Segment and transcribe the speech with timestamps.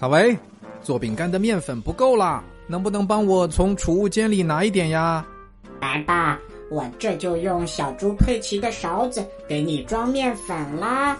[0.00, 0.34] 卡维，
[0.80, 5.26] 做饼干的面粉不够啦，能不能帮我从储物间里拿一点呀？
[5.78, 11.18] 来吧，我这就用小猪佩奇的勺子给你装面粉啦。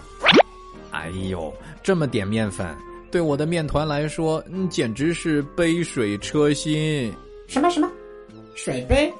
[0.89, 2.75] 哎呦，这么点面粉，
[3.11, 7.13] 对我的面团来说，嗯，简直是杯水车薪。
[7.45, 7.87] 什么什么？
[8.55, 9.13] 水杯？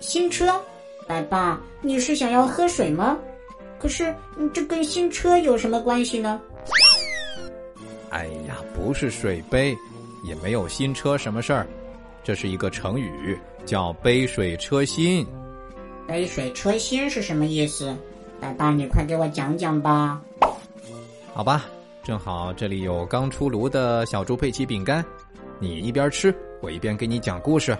[0.00, 0.60] 新车？
[1.06, 3.16] 来吧，你是想要喝水吗？
[3.78, 4.12] 可是
[4.52, 6.40] 这跟新车有什么关系呢？
[8.10, 9.76] 哎呀，不是水杯，
[10.24, 11.66] 也没有新车什么事儿，
[12.22, 15.26] 这是一个成语，叫杯水车薪。
[16.06, 17.94] 杯水车薪是什么意思？
[18.40, 20.20] 来吧，你快给我讲讲吧。
[21.34, 21.66] 好吧，
[22.02, 25.04] 正好这里有刚出炉的小猪佩奇饼干，
[25.58, 27.76] 你一边吃，我一边给你讲故事。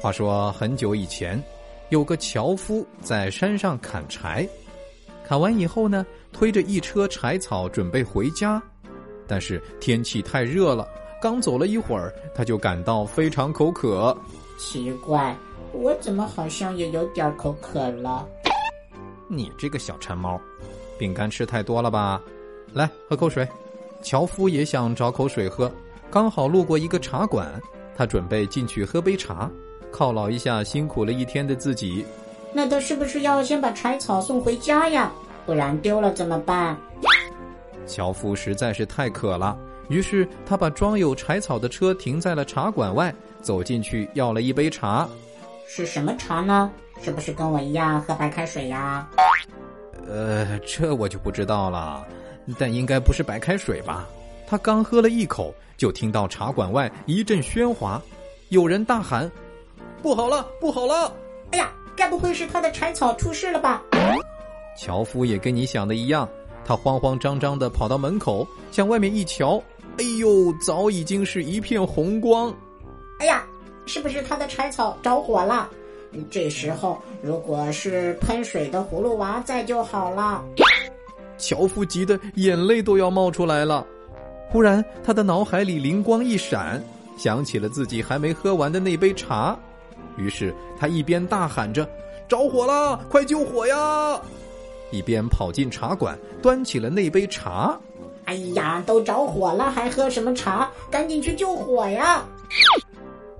[0.00, 1.42] 话说很久以前，
[1.88, 4.46] 有个樵夫在山上砍柴，
[5.24, 8.62] 砍完以后呢，推着一车柴草准备回家。
[9.26, 10.88] 但是天气太热了，
[11.20, 14.16] 刚走了一会儿，他就感到非常口渴。
[14.58, 15.36] 奇怪，
[15.72, 18.26] 我怎么好像也有点口渴了？
[19.28, 20.40] 你这个小馋猫，
[20.98, 22.20] 饼干吃太多了吧？
[22.72, 23.46] 来喝口水。
[24.02, 25.72] 樵夫也想找口水喝，
[26.10, 27.60] 刚好路过一个茶馆，
[27.96, 29.50] 他准备进去喝杯茶，
[29.90, 32.04] 犒劳一下辛苦了一天的自己。
[32.52, 35.10] 那他是不是要先把柴草送回家呀？
[35.46, 36.76] 不然丢了怎么办？
[37.86, 39.56] 樵夫实在是太渴了，
[39.88, 45.08] 于是他把装有柴草的车停在了茶馆外，走进去要了一杯茶。
[45.66, 46.70] 是什么茶呢？
[47.00, 49.08] 是不是跟我一样喝白开水呀？
[50.06, 52.06] 呃，这我就不知道了，
[52.58, 54.06] 但应该不是白开水吧？
[54.46, 58.00] 他刚喝了一口，就听到茶馆外一阵喧哗，
[58.50, 59.30] 有人大喊
[60.02, 61.12] ：“不好了，不好了！”
[61.50, 63.82] 哎呀，该不会是他的柴草出事了吧？
[64.76, 66.28] 樵夫也跟你想的一样。
[66.64, 69.62] 他慌慌张张的跑到门口，向外面一瞧，
[69.98, 72.52] 哎呦，早已经是一片红光。
[73.20, 73.44] 哎呀，
[73.86, 75.68] 是不是他的柴草着火了？
[76.30, 80.44] 这时候，如果是喷水的葫芦娃在就好了。
[81.36, 83.84] 樵夫急得眼泪都要冒出来了。
[84.48, 86.82] 忽然，他的脑海里灵光一闪，
[87.18, 89.58] 想起了自己还没喝完的那杯茶，
[90.16, 91.88] 于是他一边大喊着
[92.28, 94.20] ：“着火了，快救火呀！”
[94.94, 97.76] 一边跑进茶馆，端起了那杯茶。
[98.26, 100.70] 哎呀，都着火了，还喝什么茶？
[100.90, 102.24] 赶紧去救火呀！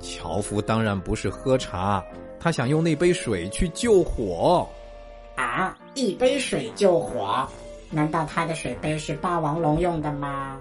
[0.01, 2.05] 樵夫当然不是喝茶，
[2.41, 4.69] 他想用那杯水去救火。
[5.37, 7.49] 啊，一杯水救火？
[7.91, 10.59] 难道他的水杯是霸王龙用的吗？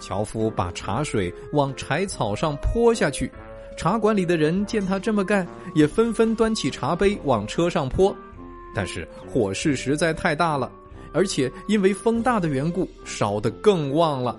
[0.00, 3.32] 樵夫把茶水往柴草上泼下去，
[3.78, 8.14] 茶馆里的人见他这么干，也纷纷端起茶杯往车上泼。
[8.76, 10.70] 但是火势实在太大了，
[11.14, 14.38] 而且因为风大的缘故，烧得更旺了。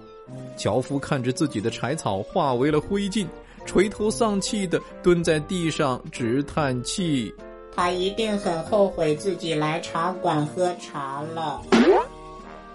[0.56, 3.25] 樵夫看着自己的柴草化为了灰烬，
[3.66, 7.34] 垂头丧气的蹲在地上直叹气。
[7.75, 11.62] 他一定很后悔自己来茶馆喝茶了。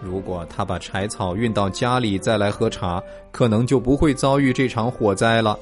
[0.00, 3.00] 如果他把柴草运到家里再来喝茶，
[3.30, 5.56] 可能就不会遭遇这场火灾了。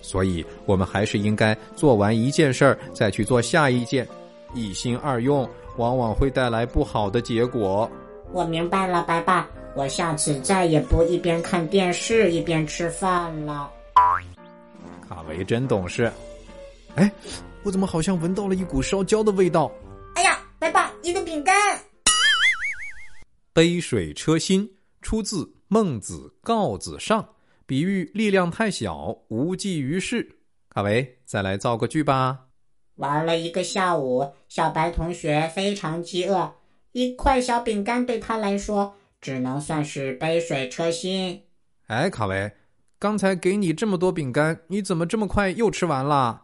[0.00, 4.08] 所以，我们还是应该做完一件事儿，再去做下一件。
[4.54, 7.90] 一心二用，往往会带来不好的结果。
[8.32, 13.70] 我明白了，白爸，我下次再也不一边看电视一边吃饭了。
[15.08, 16.10] 卡维真懂事。
[16.94, 17.10] 哎，
[17.62, 19.70] 我怎么好像闻到了一股烧焦的味道？
[20.14, 21.54] 哎呀，白爸，你的饼干！
[23.52, 24.70] 杯水车薪
[25.02, 27.22] 出自《孟子·告子上》，
[27.66, 30.26] 比喻力量太小，无济于事。
[30.70, 32.38] 卡维，再来造个句吧。
[33.02, 36.52] 玩了一个下午，小白同学非常饥饿，
[36.92, 41.42] 一块小饼干对他来说只能算是杯水车薪。
[41.88, 42.52] 哎，卡维，
[43.00, 46.42] 刚才给你这么多饼干，你怎么这么快又吃完了？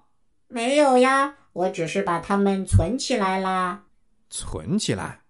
[0.48, 3.84] 没有呀，我只是把它们存起来啦。
[4.28, 5.20] 存起来？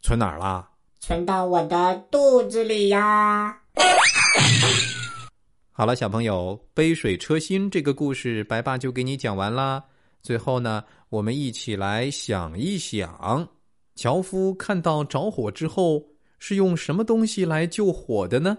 [0.00, 0.70] 存哪儿啦？
[1.00, 3.58] 存到我的肚子里呀。
[5.72, 9.82] 好了，小朋友，杯水车薪这个故事，白爸就给你讲完啦。
[10.26, 13.48] 最后呢，我们一起来想一想，
[13.94, 16.02] 樵夫看到着火之后
[16.40, 18.58] 是用什么东西来救火的呢？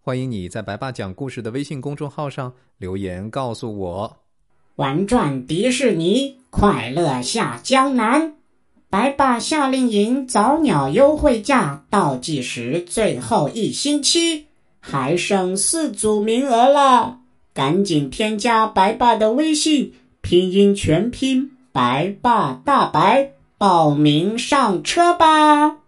[0.00, 4.16] 欢迎你在“白爸讲故事”的微信公众号上留言告诉我。
[4.76, 8.36] 玩转迪士尼，快乐下江南，
[8.88, 14.46] 白爸夏令营早鸟优惠价倒计时最后一星期，
[14.80, 17.20] 还剩四组名额了，
[17.52, 19.92] 赶紧添加白爸的微信。
[20.32, 25.81] 拼音全拼，白爸大白，报名上车吧。